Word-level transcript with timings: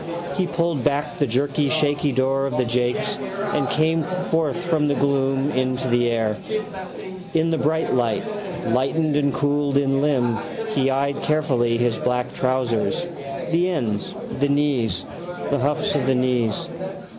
He 0.35 0.47
pulled 0.47 0.83
back 0.83 1.19
the 1.19 1.27
jerky 1.27 1.69
shaky 1.69 2.11
door 2.11 2.47
of 2.47 2.57
the 2.57 2.65
jakes 2.65 3.17
and 3.17 3.69
came 3.69 4.01
forth 4.01 4.57
from 4.57 4.87
the 4.87 4.95
gloom 4.95 5.51
into 5.51 5.87
the 5.89 6.09
air. 6.09 6.37
In 7.35 7.51
the 7.51 7.59
bright 7.59 7.93
light, 7.93 8.23
lightened 8.65 9.15
and 9.15 9.31
cooled 9.31 9.77
in 9.77 10.01
limb, 10.01 10.39
he 10.73 10.89
eyed 10.89 11.21
carefully 11.21 11.77
his 11.77 11.99
black 11.99 12.33
trousers: 12.33 13.05
the 13.51 13.69
ends, 13.69 14.15
the 14.39 14.49
knees, 14.49 15.05
the 15.51 15.59
houghs 15.59 15.93
of 15.93 16.07
the 16.07 16.15
knees. 16.15 16.67